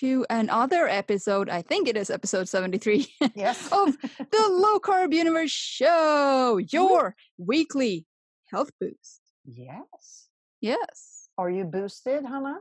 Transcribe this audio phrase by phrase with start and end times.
[0.00, 1.48] to another episode.
[1.50, 3.66] I think it is episode 73 Yes.
[3.72, 8.06] of the Low Carb Universe Show, your weekly
[8.50, 9.20] health boost.
[9.44, 10.26] yes.
[10.62, 12.58] Yes, Are you boosted, Hannah?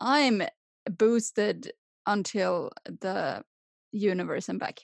[0.00, 0.40] I'm
[0.88, 1.72] boosted
[2.06, 3.44] until the
[3.92, 4.80] universe and back.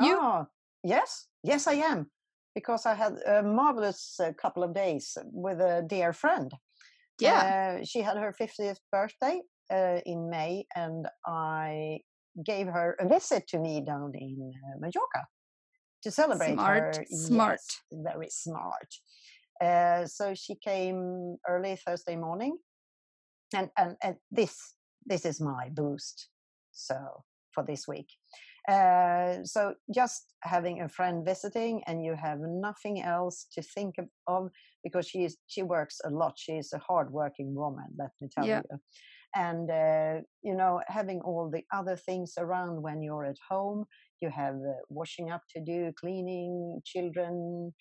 [0.00, 0.16] You?
[0.18, 0.46] Oh,
[0.82, 1.26] yes.
[1.42, 2.10] Yes, I am.
[2.54, 6.50] Because I had a marvelous uh, couple of days with a dear friend.
[7.20, 7.76] Yeah.
[7.80, 12.00] Uh, she had her 50th birthday uh, in May, and I
[12.44, 15.26] gave her a visit to me down in uh, Mallorca
[16.02, 17.04] to celebrate Smart, her.
[17.08, 17.60] smart.
[17.60, 18.88] Yes, very smart.
[19.60, 22.56] Uh, so she came early Thursday morning,
[23.54, 26.28] and, and and this this is my boost.
[26.72, 28.08] So for this week,
[28.68, 34.08] uh, so just having a friend visiting, and you have nothing else to think of-
[34.26, 34.50] of
[34.82, 36.38] because she is she works a lot.
[36.38, 37.88] She is a hardworking woman.
[37.98, 38.62] Let me tell Yeah.
[38.70, 38.80] you.
[39.34, 43.84] And uh, you know, having all the other things around when you're at home,
[44.20, 47.72] you have uh, washing up to do, cleaning, children,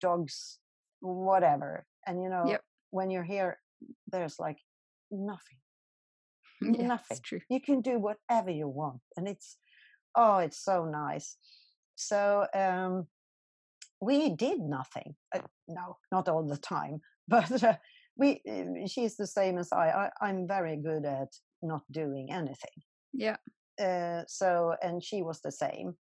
[0.00, 0.58] dogs,
[1.00, 1.84] whatever.
[2.06, 2.62] And you know, Yep.
[2.90, 3.58] when you're here,
[4.10, 4.58] there's like
[5.10, 5.58] nothing.
[6.62, 7.18] Yeah, nothing.
[7.22, 7.40] True.
[7.50, 9.58] You can do whatever you want, and it's
[10.14, 11.36] oh, it's so nice.
[11.96, 13.06] So um,
[14.00, 15.14] we did nothing.
[15.34, 17.76] Uh, no, not all the time, but uh,
[18.16, 18.40] we.
[18.48, 19.88] Uh, she's the same as I.
[19.88, 20.10] I.
[20.20, 21.28] I'm very good at
[21.62, 22.76] not doing anything
[23.14, 23.36] Yeah.
[23.80, 25.94] uh, so and she was the same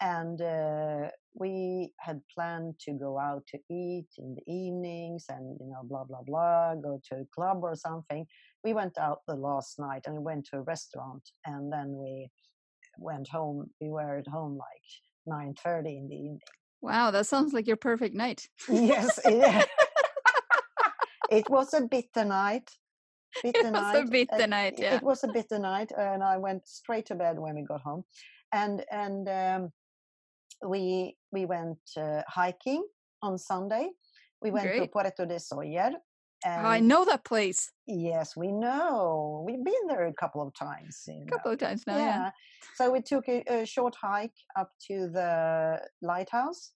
[0.00, 5.66] and uh, we had planned to go out to eat in the evenings and you
[5.66, 8.24] know blah blah blah go to a club or something
[8.62, 12.28] we went out the last night and we went to a restaurant and then we
[12.98, 16.38] went home we were at home like 9.30 in the evening
[16.80, 18.48] Wow, that sounds like your perfect night.
[18.70, 19.68] yes it,
[21.30, 22.70] it was a bitter night
[23.42, 24.96] bitter was a bitter and night, it- yeah.
[24.96, 28.04] It was a bitter night, and I went straight to bed when we got home,
[28.52, 29.72] and and um,
[30.66, 32.84] we we went uh, hiking
[33.22, 33.90] on Sunday.
[34.40, 35.92] We went to Puerto de Sóller.
[36.44, 39.44] And I know that place Yes, we know.
[39.44, 41.02] We've been there a couple of times.
[41.08, 41.26] a know.
[41.32, 41.96] couple of times now.
[41.96, 42.04] yeah.
[42.06, 42.30] Yeah.
[42.76, 46.74] So we took a, a short hike up to the lighthouse.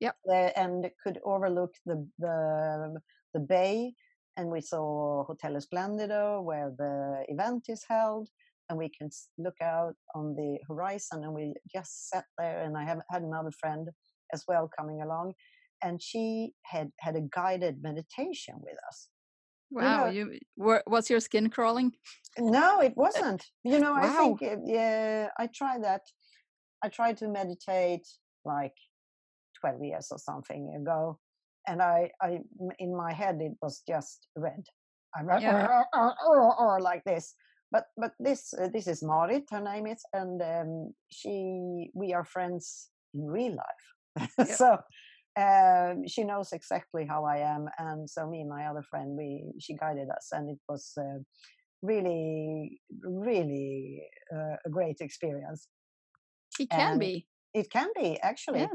[0.00, 0.16] Yep.
[0.24, 3.00] There, and could overlook the the
[3.34, 3.94] the bay,
[4.36, 8.28] and we saw Hotel Esplendido where the event is held,
[8.68, 11.24] and we can look out on the horizon.
[11.24, 13.88] And we just sat there, and I have had another friend
[14.32, 15.34] as well coming along,
[15.82, 19.08] and she had had a guided meditation with us.
[19.70, 21.92] Wow, know- you were, was your skin crawling?
[22.38, 23.44] No, it wasn't.
[23.64, 26.02] You know, I think it- yeah, I tried that.
[26.82, 28.06] I tried to meditate
[28.44, 28.74] like
[29.60, 31.18] twelve years or something ago,
[31.66, 32.38] and I, I
[32.78, 34.64] in my head it was just red.
[35.16, 35.82] I'm Yeah.
[35.94, 37.34] or like this.
[37.72, 42.24] But but this uh, this is Marit, her name is, and um, she we are
[42.24, 44.36] friends in real life.
[44.46, 44.78] So
[45.38, 49.44] um, she knows exactly how I am, and so me and my other friend, we
[49.60, 51.22] she guided us, and it was uh,
[51.82, 54.02] really, really
[54.34, 55.68] uh, a great experience.
[56.58, 57.26] It can And be.
[57.54, 58.66] It can be actually, Yeah.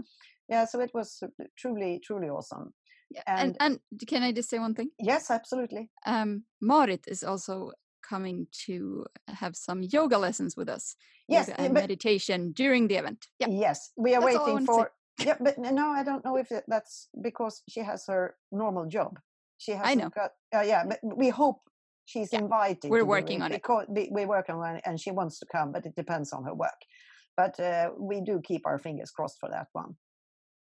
[0.50, 0.66] Yeah.
[0.66, 1.22] So it was
[1.58, 2.74] truly, truly awesome.
[3.12, 3.22] Yeah.
[3.28, 4.90] And, and can I just say one thing?
[5.00, 5.90] yes, absolutely.
[6.06, 7.72] Um, Marit is also
[8.08, 10.96] coming to have some yoga lessons with us.
[11.28, 13.26] Yes, eh, and meditation during the event.
[13.40, 13.48] Yeah.
[13.50, 14.80] Yes, we are That's waiting wanted to say.
[14.80, 14.92] for.
[15.26, 19.20] yeah, but no, I don't know if that's because she has her normal job.
[19.58, 19.96] She has.
[19.96, 20.10] know.
[20.10, 21.62] Got, uh, yeah, but we hope
[22.06, 22.92] she's Yeah, invited.
[22.92, 23.56] we're working on it.
[23.62, 26.54] because We're working on it, and she wants to come, but it depends on her
[26.54, 26.80] work.
[27.38, 29.96] But uh, we do keep our fingers crossed for that one.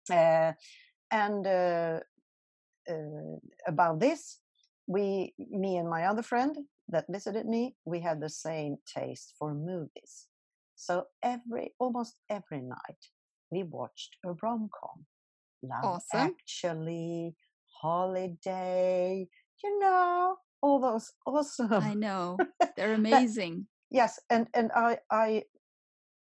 [0.10, 0.54] Uh,
[1.12, 2.00] and uh,
[2.90, 4.40] uh, about this,
[4.88, 6.58] we, me and my other friend
[6.90, 10.28] that visited me, we had the same taste for movies.
[10.76, 13.02] So every almost every night
[13.50, 15.06] we watched a rom com.
[15.64, 16.20] Love Awesome.
[16.20, 17.36] Actually,
[17.82, 19.28] Holiday,
[19.64, 21.84] you know, all those awesome.
[21.84, 22.38] I know.
[22.76, 23.68] They're amazing.
[23.90, 25.44] Yes, and and I I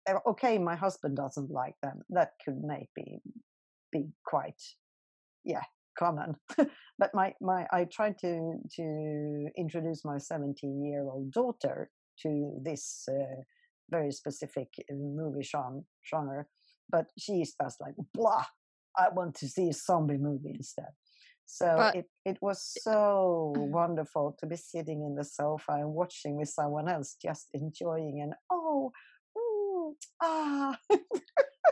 [0.07, 2.01] uh, okay, my husband doesn't like them.
[2.09, 3.21] That could maybe
[3.93, 4.61] be quite
[5.45, 5.63] yeah
[5.97, 6.35] common.
[6.99, 11.89] but my my I tried to to introduce my 17 year old daughter
[12.23, 13.41] to this uh,
[13.89, 15.47] very specific uh, movie
[16.09, 16.45] genre,
[16.89, 18.45] but she's just like blah.
[18.95, 20.93] I want to see a zombie movie instead.
[21.45, 26.37] So But- it, it was so wonderful to be sitting in the sofa and watching
[26.37, 28.91] with someone else, just enjoying and oh,
[29.37, 30.77] mm, ah,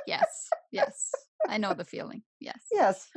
[0.07, 0.49] yes.
[0.71, 1.11] Yes.
[1.49, 2.23] I know the feeling.
[2.39, 2.61] Yes.
[2.71, 3.07] yes.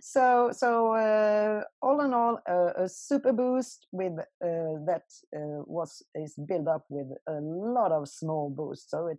[0.00, 5.04] so so uh, all in all, uh, a super boost with uh, that
[5.36, 8.90] uh, was is built up with a lot of small boosts.
[8.90, 9.18] So it,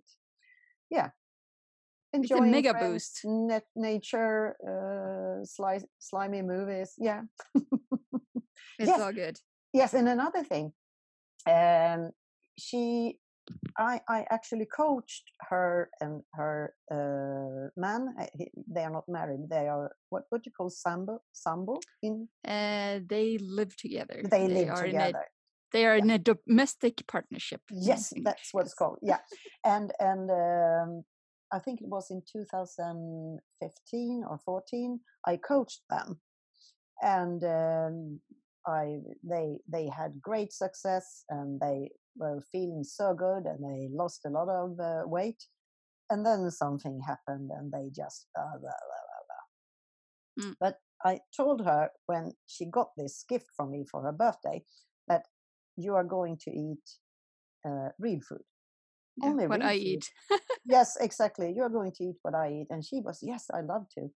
[0.89, 1.09] yeah,
[2.13, 3.21] enjoying mega friends, boost.
[3.25, 6.93] net nature, uh, sli- slimy movies.
[6.97, 7.21] Yeah.
[8.79, 9.01] It's Yes.
[9.01, 9.39] all good.
[9.71, 10.73] Yes, and another thing,
[11.47, 12.11] um,
[12.57, 13.19] she,
[13.77, 18.13] I, I actually coached her and her uh, man.
[18.19, 19.49] uh, he- They are not married.
[19.49, 21.21] They are what what do you call sambo?
[21.33, 24.21] Sambo in Uh, they live together.
[24.29, 25.25] they live are in a together.
[25.71, 27.61] they are in a domestic partnership.
[27.71, 28.99] Yes, that's what it's called.
[29.01, 29.19] Yeah,
[29.65, 31.03] and and um,
[31.51, 34.99] I think it was in 2015 or 14.
[35.25, 36.21] I coached them,
[37.01, 38.19] and um,
[38.67, 44.21] I they they had great success, and they were feeling so good, and they lost
[44.25, 45.43] a lot of uh, weight.
[46.09, 50.49] And then something happened, and they just uh, blah, blah, blah, blah.
[50.49, 50.55] Mm.
[50.59, 54.63] But I told her when she got this gift from me for her birthday
[55.07, 55.25] that
[55.75, 56.83] you are going to eat
[57.65, 58.43] uh, real food.
[59.17, 59.85] Yeah, only what real I food.
[59.87, 60.11] eat.
[60.65, 61.53] yes, exactly.
[61.55, 62.67] You're going to eat what I eat.
[62.69, 64.09] And she was, yes, I love to.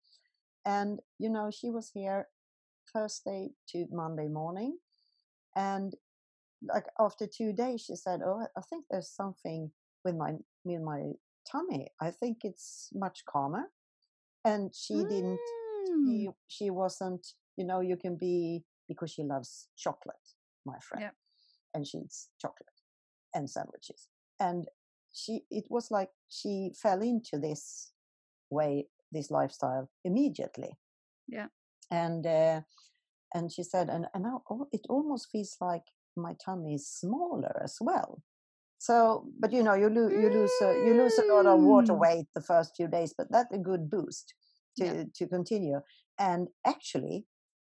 [0.66, 2.28] And, you know, she was here
[2.92, 4.78] Thursday to Monday morning.
[5.56, 5.94] And
[6.72, 9.70] like after two days, she said, Oh, I think there's something
[10.04, 10.32] with my,
[10.64, 11.12] with my
[11.50, 11.88] tummy.
[12.00, 13.70] I think it's much calmer.
[14.44, 15.40] And she didn't,
[15.90, 16.06] Mm.
[16.06, 17.26] she, she wasn't,
[17.56, 20.16] you know, you can be, because she loves chocolate,
[20.64, 21.02] my friend.
[21.02, 21.10] Yeah.
[21.74, 22.80] And she eats chocolate
[23.34, 24.08] and sandwiches.
[24.40, 24.66] And
[25.12, 27.92] she, it was like she fell into this
[28.50, 30.78] way, this lifestyle immediately.
[31.28, 31.48] Yeah.
[31.90, 32.62] And, uh,
[33.34, 35.84] and she said, and, and now al- it almost feels like
[36.16, 38.22] my tummy is smaller as well.
[38.78, 41.94] So, but you know, you, lo- you lose a, you lose a lot of water
[41.94, 42.00] Mm.
[42.00, 44.34] weight the first few days, but that's a good boost
[44.78, 45.04] to Yeah.
[45.14, 45.80] to continue.
[46.18, 47.26] And actually,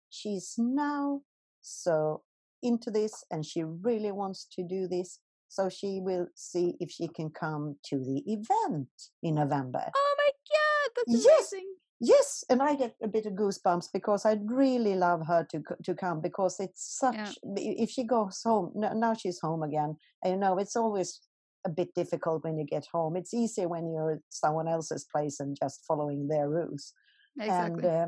[0.10, 1.22] she's now
[1.62, 2.24] so
[2.62, 5.20] into this, and she really wants to do this.
[5.50, 8.90] So she will see if she can come to the event
[9.22, 9.92] in November.
[9.96, 11.54] Oh my god, that's Yes.
[11.54, 11.76] amazing.
[12.00, 15.94] Yes, and I get a bit of goosebumps because I'd really love her to to
[15.96, 17.16] come because it's such.
[17.16, 17.32] Yeah.
[17.56, 19.96] If she goes home now, she's home again.
[20.24, 21.22] And you know, it's always
[21.66, 23.16] a bit difficult when you get home.
[23.16, 26.94] It's easier when you're at someone else's place and just following their rules.
[27.40, 27.86] Exactly.
[27.86, 28.08] And uh,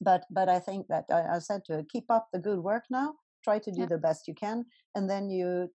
[0.00, 2.84] but but I think that I, I said to her, keep up the good work
[2.90, 3.14] now.
[3.42, 3.86] Try to do Yeah.
[3.86, 5.68] the best you can, and then you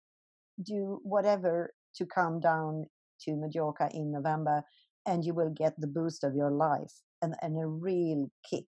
[0.63, 2.87] do whatever to come down
[3.23, 4.65] to Majorca in November,
[5.07, 8.67] and you will get the boost of your life and, and a real kick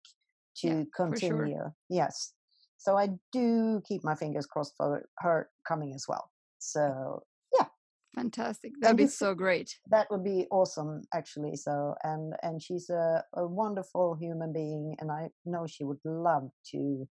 [0.59, 1.31] to Yeah, for sure.
[1.31, 1.65] continue.
[1.89, 2.33] Yes.
[2.79, 6.31] So I do keep my fingers crossed for her coming as well.
[6.59, 7.23] So
[7.59, 7.67] yeah.
[8.15, 8.73] Fantastic.
[8.81, 9.79] That'd And be so great.
[9.91, 15.11] that would be awesome actually so and and she's a, a wonderful human being and
[15.11, 17.09] i know she would love to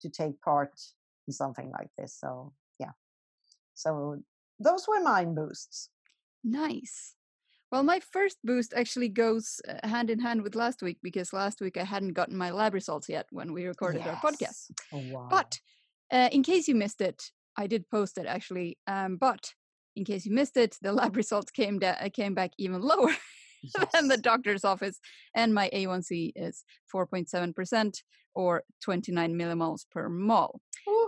[0.00, 0.72] to take part
[1.28, 2.90] in something like this so yeah
[3.74, 4.16] so
[4.58, 5.90] those were mine boosts
[6.44, 7.14] Nice.
[7.72, 11.58] Well, my first boost actually goes uh, hand in hand with last week because last
[11.62, 14.70] week I hadn't gotten my lab results yet when we recorded our podcast.
[14.92, 15.28] Oh, wow.
[15.30, 15.58] But
[16.12, 17.22] uh, in case you missed it,
[17.56, 18.76] I did post it actually.
[18.86, 19.54] Um, but
[19.96, 23.16] in case you missed it, the lab results came da- uh, came back even lower
[23.94, 25.00] than the doctor's office,
[25.34, 26.64] and my A1C is
[26.94, 27.94] 4.7%
[28.34, 30.60] or 29 millimoles per mol.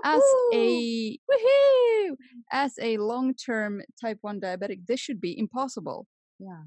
[0.02, 0.22] As
[0.54, 2.16] a woohoo,
[2.52, 6.06] as a long-term type 1 diabetic, this should be impossible.
[6.38, 6.62] Yeah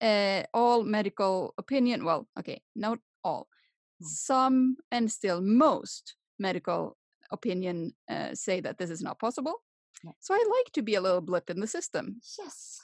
[0.00, 3.48] Uh, all medical opinion, well, okay, not all,
[4.02, 4.06] Mm.
[4.08, 6.96] some and still most medical
[7.30, 9.62] opinion uh, say that this is not possible.
[10.04, 10.12] Yeah.
[10.20, 12.20] So I like to be a little blip in the system.
[12.38, 12.80] yes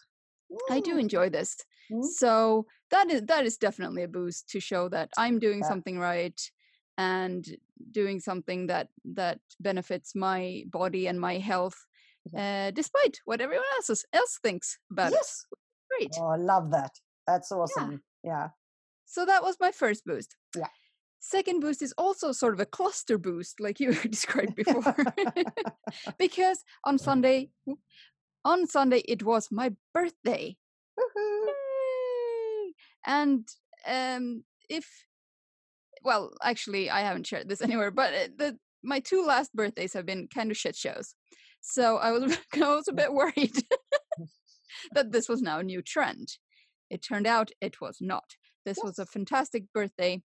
[0.71, 1.57] I do enjoy this.
[1.91, 5.69] mm, So that is that is definitely a boost to show that I'm doing Yeah.
[5.69, 6.41] something right
[6.99, 7.45] and
[7.91, 11.77] doing something that that benefits my body and my health,
[12.37, 15.27] uh, despite what everyone else is, else thinks about it.
[16.11, 16.17] Great.
[16.21, 16.93] oh i love that
[17.27, 18.49] that's awesome yeah
[19.13, 20.37] So that was my first boost.
[20.57, 20.71] Yeah.
[21.21, 24.97] Second boost is also sort of a cluster boost, like you described before,
[26.19, 27.51] because on Sunday,
[28.43, 30.57] on Sunday it was my birthday.
[30.99, 32.73] Woohoo.
[33.07, 33.47] And
[33.87, 34.87] um, if,
[36.03, 40.07] well, actually, I haven't shared this anywhere, but uh, the my two last birthdays have
[40.07, 41.15] been kind of shit shows.
[41.61, 42.23] So I was
[42.55, 43.57] I was a bit worried
[44.93, 46.39] that this was now a new trend.
[46.91, 48.37] It turned out it was not.
[48.65, 50.23] This was a fantastic birthday,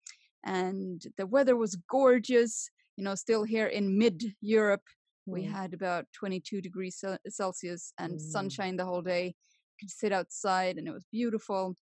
[0.45, 2.69] and the weather was gorgeous.
[2.97, 4.83] You know, still here in mid Europe,
[5.29, 8.21] we Mm, had about 22 degrees Celsius and Mm.
[8.21, 9.35] sunshine the whole day.
[9.79, 11.77] Could sit outside and it was beautiful.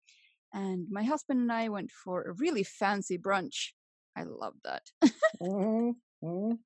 [0.52, 3.72] And my husband and I went for a really fancy brunch.
[4.16, 4.84] I love that.
[5.40, 6.58] Mhm, mhm.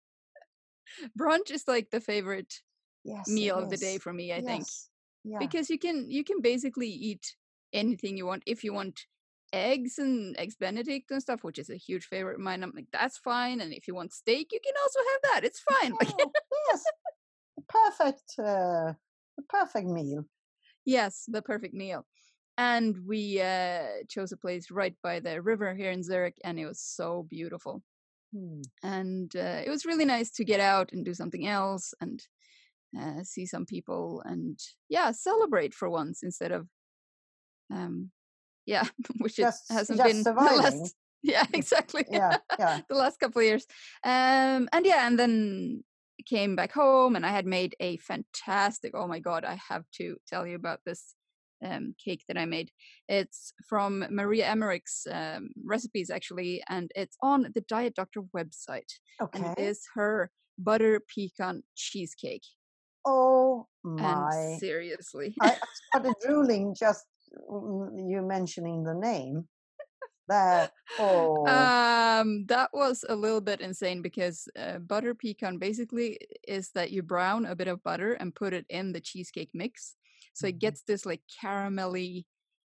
[1.18, 2.62] Brunch is like the favorite
[3.04, 4.90] Yes, meal of the day for me, I think, Yes.
[5.24, 5.38] Yeah.
[5.38, 7.36] because you can you can basically eat
[7.72, 8.42] anything you want.
[8.46, 9.06] If you want
[9.52, 12.88] eggs and eggs Benedict and stuff, which is a huge favorite of mine, I'm like
[12.92, 13.60] that's fine.
[13.60, 15.44] And if you want steak, you can also have that.
[15.44, 15.94] It's fine.
[16.18, 16.24] Yeah,
[16.70, 16.82] yes.
[17.56, 18.92] The perfect, uh,
[19.36, 20.24] the perfect meal.
[20.84, 22.06] yes, the perfect meal.
[22.58, 26.66] And we uh, chose a place right by the river here in Zurich, and it
[26.66, 27.82] was so beautiful.
[28.34, 28.62] Hmm.
[28.82, 32.26] and uh, it was really nice to get out and do something else and
[32.98, 34.58] uh, see some people and
[34.88, 36.66] yeah celebrate for once instead of
[37.72, 38.10] um
[38.66, 38.84] yeah
[39.18, 42.80] which it hasn't just been the last yeah exactly Yeah, yeah.
[42.88, 43.66] the last couple of years
[44.04, 45.84] um and yeah and then
[46.26, 50.16] came back home and i had made a fantastic oh my god i have to
[50.28, 51.14] tell you about this
[51.64, 52.70] um, cake that I made.
[53.08, 58.90] It's from Maria Emmerich's um, recipes, actually, and it's on the Diet Doctor website.
[59.34, 59.52] And Okay.
[59.56, 62.44] it is her butter pecan cheesecake.
[63.04, 63.68] Oh
[63.98, 64.58] And my!
[64.58, 69.48] seriously, I, I started drooling just you mentioning the name.
[70.28, 76.70] That oh um, that was a little bit insane because uh, butter pecan basically is
[76.72, 79.96] that you brown a bit of butter and put it in the cheesecake mix,
[80.34, 80.60] so it Mhm.
[80.60, 82.26] gets this like caramelly,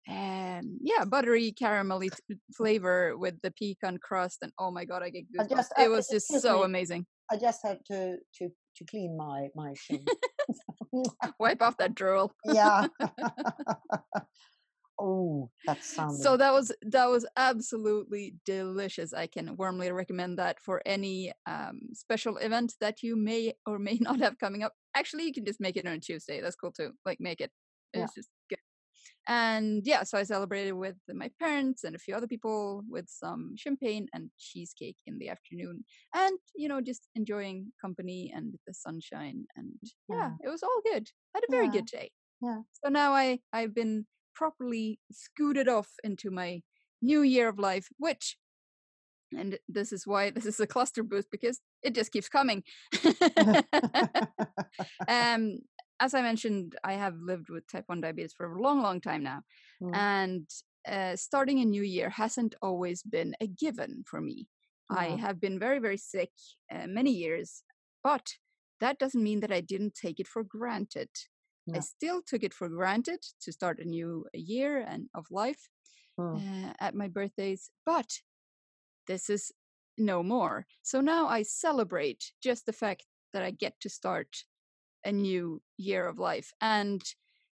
[0.07, 5.11] and yeah, buttery caramelly t- flavor with the pecan crust, and oh my god, I
[5.11, 5.49] get I goosebumps!
[5.49, 6.65] just It was just so me.
[6.65, 7.07] amazing.
[7.31, 10.05] I just had to to to clean my my shin.
[11.39, 12.33] Wipe off that drool.
[12.45, 12.87] yeah.
[15.01, 20.59] oh, that sounds so that was that was absolutely delicious i can warmly recommend that
[20.61, 25.25] for any um, special event that you may or may not have coming up actually
[25.25, 27.53] you can just make it on a tuesday that's cool too like make it
[27.95, 28.07] Yeah.
[28.17, 28.59] just good
[29.29, 33.55] and yeah so i celebrated with my parents and a few other people with some
[33.57, 39.45] champagne and cheesecake in the afternoon and you know just enjoying company and the sunshine
[39.57, 39.73] and
[40.09, 40.31] yeah, Yeah.
[40.45, 41.73] it was all good I had a very Yeah.
[41.73, 42.11] good day
[42.43, 42.63] Yeah.
[42.73, 46.63] so now i i've been properly scooted off into my
[47.03, 48.39] new year of life which
[49.37, 52.63] and this is why this is a cluster boost because it just keeps coming
[55.09, 55.59] um
[56.01, 59.23] as i mentioned i have lived with type 1 diabetes for a long long time
[59.23, 59.43] now
[59.81, 60.49] Mm, and
[60.87, 64.47] uh, starting a new year hasn't always been a given for me.
[64.91, 66.31] I have been very very sick
[66.73, 67.63] uh, many years
[68.03, 68.37] but
[68.81, 71.11] that doesn't mean that i didn't take it for granted.
[71.75, 75.69] I still took it for granted to start a new year and of life
[76.19, 78.21] Mm, uh, at my birthdays, but
[79.07, 79.53] this is
[79.97, 80.67] no more.
[80.83, 84.45] So now I celebrate just the fact that I get to start
[85.05, 86.53] a new year of life.
[86.61, 87.03] And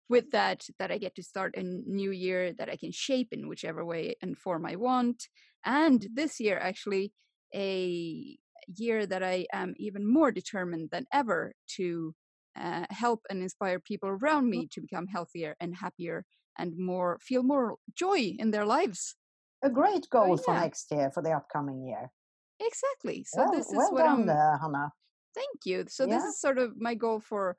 [0.10, 3.48] with that, that I get to start a new year that I can shape in
[3.48, 5.27] whichever way and form I want.
[5.65, 7.13] And this year, actually,
[7.53, 12.15] a year that I am even more determined than ever to
[12.60, 16.25] uh, help and inspire people around me to become healthier and happier
[16.58, 19.15] and more feel more joy in their lives.
[19.63, 22.12] A great goal for yeah, next year, for the upcoming year.
[22.60, 23.24] exactly.
[23.24, 24.27] So Well, this is well what done I'm.
[24.27, 24.91] there, Hannah.
[25.36, 25.86] Thank you.
[25.88, 27.57] So this is sort of my goal for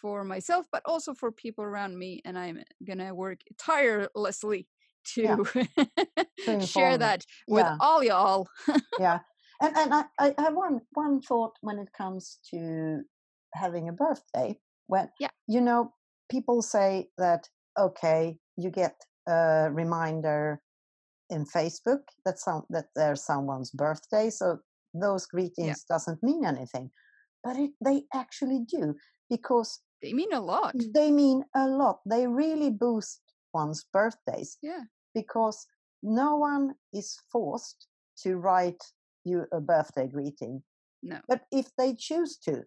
[0.00, 4.68] for myself, but also for people around me, and I'm gonna work tirelessly
[5.14, 5.44] to
[6.44, 7.76] To share that with Yeah.
[7.80, 8.48] all y'all.
[8.98, 9.20] Yeah.
[9.58, 13.00] And and I, I have one one thought when it comes to
[13.54, 14.60] having a birthday.
[14.86, 15.30] When Yeah.
[15.48, 15.94] you know,
[16.30, 17.48] people say that
[17.78, 18.96] okay, you get
[19.26, 20.60] a reminder
[21.30, 24.58] in Facebook that some that there's someone's birthday, so
[25.00, 25.26] those
[25.58, 26.90] Yeah, greetings doesn't mean anything.
[27.42, 28.96] But it, they actually do
[29.30, 30.74] because they mean a lot.
[30.74, 32.00] they mean a lot.
[32.06, 33.22] They really boost
[33.52, 34.84] one's birthdays Yeah,
[35.14, 35.66] because
[36.02, 37.88] no one is forced
[38.22, 38.82] to write
[39.24, 40.62] you a birthday greeting.
[41.02, 42.64] no, But if they choose to,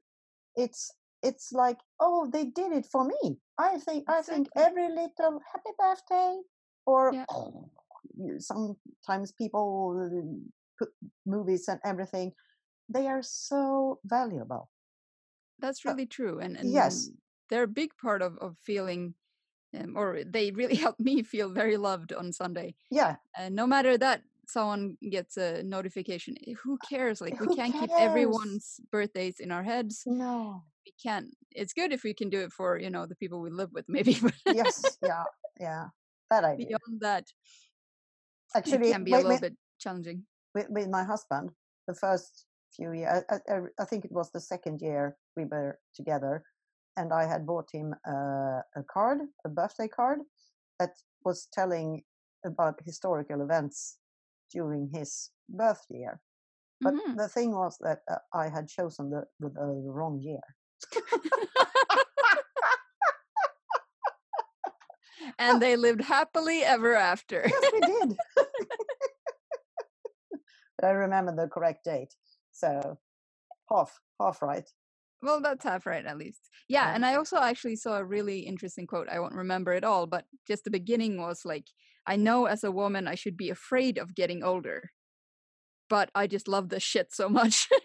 [0.56, 3.40] it's it's like, oh, they did it for me.
[3.58, 6.42] I think I think every little happy birthday
[6.86, 7.26] or Yeah,
[8.18, 9.94] you- sometimes people
[11.26, 12.34] movies and everything.
[12.90, 14.70] They are so valuable.
[15.60, 17.10] that's So, really true, and yes,
[17.50, 19.16] they're a big part of of feeling,
[19.78, 22.76] um, or they really help me feel very loved on Sunday.
[22.92, 23.18] yeah.
[23.38, 27.22] And no matter that someone gets a notification, eh, who cares?
[27.22, 30.04] Like we Who can't keep everyone's birthdays in our heads.
[30.06, 30.64] No.
[30.86, 33.52] We can't It's good if we can do it for you know the people we
[33.52, 34.18] live with, maybe.
[34.46, 34.98] Yes.
[35.04, 35.24] Yeah.
[35.60, 35.90] Yeah.
[36.30, 40.26] That I beyond that, it Actually, can be a little bit challenging.
[40.56, 41.52] With, with my husband
[41.88, 45.80] the first few years I, I, I think it was the second year we were
[45.96, 46.44] together
[46.98, 50.20] and i had bought him a, a card a birthday card
[50.80, 50.92] that
[51.24, 52.04] was telling
[52.46, 53.98] about historical events
[54.52, 56.20] during his birth year.
[56.82, 57.18] But Mhm.
[57.18, 60.42] the thing was that uh, I had chosen the, the, the wrong year.
[65.40, 67.44] and they lived happily ever after.
[67.46, 68.18] Yes, we did.
[70.80, 72.16] but I remember the correct date.
[72.52, 72.98] So
[73.70, 74.68] half, half right.
[75.22, 76.50] well, that's half right at least.
[76.68, 76.96] Yeah, Yeah.
[76.96, 79.10] and I also actually saw a really interesting quote.
[79.10, 81.66] I won't remember it all, but just the beginning was like,
[82.08, 84.92] I know as a woman I should be afraid of getting older,
[85.90, 87.68] but I just love this shit so much.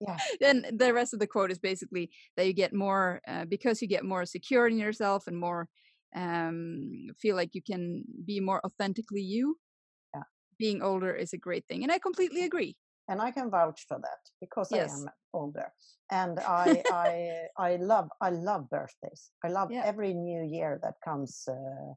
[0.00, 0.16] Yeah.
[0.40, 3.86] then the rest of the quote is basically that you get more uh, because you
[3.86, 5.68] get more secure in yourself and more
[6.16, 9.71] um feel like you can be more authentically you Yeah.
[10.64, 12.72] Being older is a great thing and i completely agree
[13.08, 14.90] and I can vouch for that because Yes.
[14.90, 15.68] I am older,
[16.10, 17.10] and I I
[17.58, 19.30] I love I love birthdays.
[19.44, 19.82] I love Yeah.
[19.84, 21.92] every new year that comes, uh,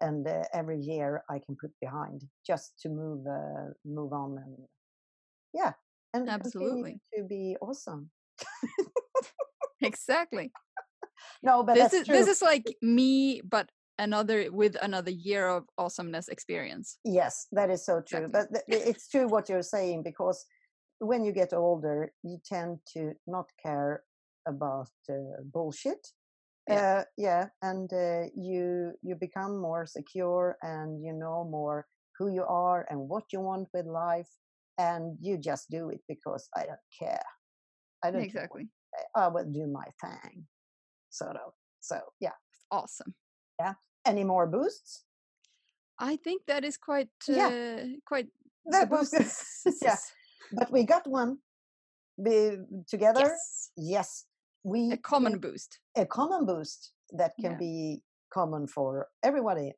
[0.00, 4.56] and uh, every year I can put behind just to move uh, move on and
[5.54, 5.72] yeah,
[6.14, 7.00] and Absolutely.
[7.14, 8.10] to be awesome.
[9.80, 10.52] exactly
[11.42, 12.16] No, but this is true.
[12.16, 17.84] this is like me but another with another year of awesomeness experience Yes, that is
[17.84, 18.24] so true.
[18.24, 18.60] Exactly.
[18.66, 20.44] But th- it's true what you're saying because
[20.98, 24.02] when you get older, you tend to not care
[24.46, 26.06] about uh, bullshit.
[26.68, 26.74] Yeah.
[26.74, 32.44] Uh, yeah, and uh, you you become more secure and you know more who you
[32.44, 34.30] are and what you want with life,
[34.78, 37.26] and you just do it because I don't care.
[38.04, 38.26] I don't care.
[38.26, 38.68] exactly
[39.16, 40.46] I will do my thing,
[41.10, 41.52] sort of.
[41.80, 42.36] So yeah.
[42.70, 43.14] awesome
[44.04, 45.04] Any more boosts?
[45.98, 47.48] i think that is quite Yeah.
[47.48, 48.28] uh, quite
[48.74, 49.96] That boosts- yeah.
[50.58, 51.38] But we got one
[52.24, 52.56] be,
[52.88, 53.20] together.
[53.20, 54.26] yes Yes,
[54.64, 56.80] we a common boost a common boost
[57.20, 57.58] that can Yeah.
[57.66, 58.02] be
[58.38, 58.90] common for
[59.22, 59.68] everybody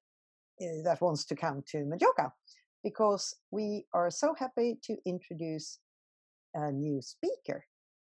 [0.62, 2.26] uh, that wants to come to Majorca,
[2.82, 5.68] because we are so happy to introduce
[6.54, 7.58] a new speaker.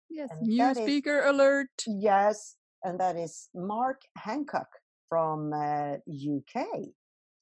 [0.10, 2.38] yes And new that is- speaker alert Yes,
[2.86, 4.70] and that is Mark Hancock
[5.10, 6.68] from uh, UK.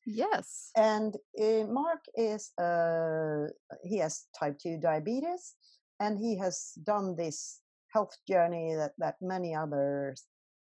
[0.06, 3.48] yes And uh, Mark is uh,
[3.84, 5.56] he has type two diabetes,
[6.00, 7.62] and he has done this
[7.94, 10.16] health journey that that many other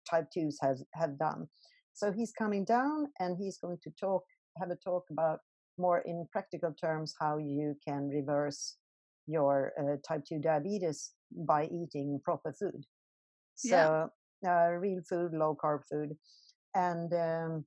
[0.09, 1.49] type twos have have done.
[1.95, 4.25] So he's coming down, and he's going to talk
[4.59, 5.41] have a talk about
[5.79, 8.77] more in practical terms how you can reverse
[9.27, 11.13] your uh, type two diabetes
[11.47, 12.85] by eating proper food.
[13.57, 14.11] So
[14.43, 14.49] Yeah.
[14.49, 16.17] uh, real food, low carb food,
[16.77, 17.65] and um,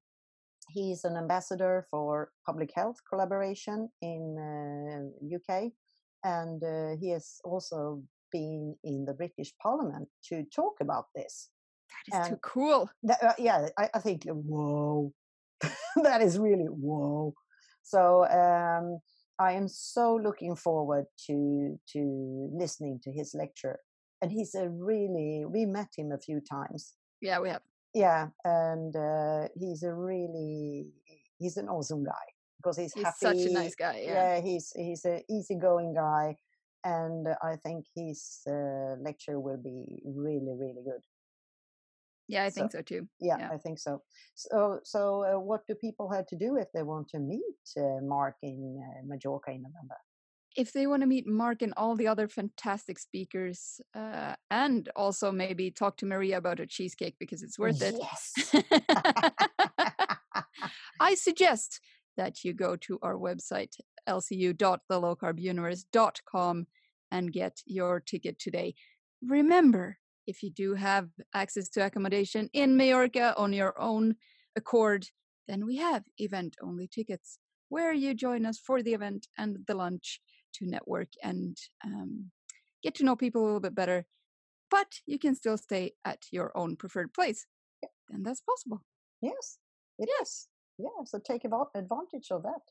[0.70, 5.72] he's an ambassador for public health collaboration in uh, UK,
[6.24, 11.50] and uh, he has also been in the British Parliament to talk about this.
[12.12, 15.12] that is too cool That- uh, yeah, I, I think whoa,
[16.04, 17.34] that is really whoa.
[17.84, 19.00] So um,
[19.40, 23.80] I am so looking forward to to listening to his lecture,
[24.22, 27.62] and he's a really we met him a few times, yeah we have
[27.94, 30.88] yeah and uh, he's a really
[31.40, 35.06] he's an awesome guy because he's, he's happy such a nice guy yeah, he's he's
[35.06, 36.36] a easygoing guy
[36.84, 41.04] and i think his uh, lecture will be really really good.
[42.28, 43.50] Yeah i So- think so too yeah, Yeah.
[43.52, 44.02] i think so.
[44.36, 48.00] So so uh, what do people have to do if they want to meet uh,
[48.04, 49.98] mark in uh, majorca in november
[50.60, 55.32] if they want to meet Mark and all the other fantastic speakers, uh, and also
[55.32, 58.34] maybe talk to Maria about her cheesecake because it's worth it, yes.
[61.00, 61.80] I suggest
[62.18, 66.68] that you go to our website, lcu.thelowcarbuniverse.com,
[67.10, 68.76] and get your ticket today.
[69.26, 74.18] Remember, if you do have access to accommodation in Majorca on your own
[74.58, 75.08] accord,
[75.48, 79.74] then we have event only tickets where you join us for the event and the
[79.76, 80.20] lunch
[80.56, 82.32] to network and um,
[82.84, 84.06] get to know people a little bit better.
[84.72, 87.46] But you can still stay at your own preferred place.
[88.12, 88.82] And that's possible.
[89.22, 89.58] yes
[90.00, 92.62] it is yeah so take advantage of that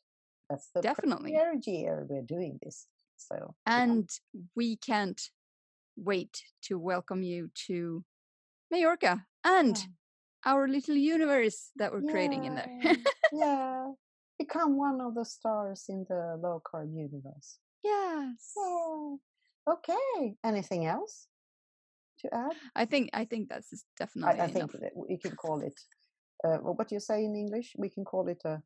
[0.49, 1.33] that's the Definitely.
[1.35, 4.09] third year we're doing this so And
[4.57, 5.21] we can't
[5.97, 8.05] wait to welcome you to
[8.73, 9.85] Majorca and Yeah.
[10.53, 12.69] our little universe that we're creating in there.
[12.83, 12.95] Yeah,
[13.33, 13.87] yeah.
[14.39, 17.59] Become one of the stars in the low carb universe.
[17.83, 18.55] yes.
[19.69, 20.37] Okay.
[20.45, 21.27] Anything else
[22.21, 22.53] to add?
[22.75, 25.79] I think I think that's just I, definitely I think we can call it.
[26.45, 27.75] Uh, what do you say in English?
[27.77, 28.63] We can call it a.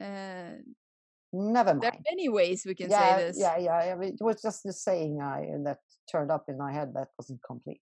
[0.00, 0.56] Uh,
[1.34, 1.82] Never mind.
[1.82, 3.38] there are many ways we can yeah, say this.
[3.40, 3.92] yeah, yeah.
[3.92, 5.78] I mean, It was just the saying I that
[6.10, 7.80] turned up in my head that wasn't complete.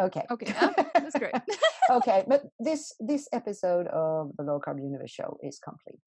[0.00, 0.24] Okay.
[0.30, 1.34] Okay, yeah, that's great.
[1.90, 6.02] okay, but this this episode of the Low Carb Universe show is complete.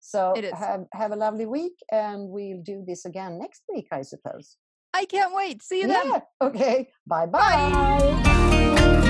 [0.00, 0.52] So It is.
[0.54, 4.56] have have a lovely week, and we'll do this again next week, I suppose.
[4.94, 5.62] I can't wait.
[5.62, 6.06] See you then.
[6.10, 6.20] Yeah.
[6.42, 6.90] Okay.
[7.06, 7.70] Bye bye.
[7.72, 9.08] Bye.